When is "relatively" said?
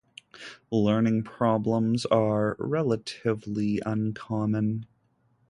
2.57-3.79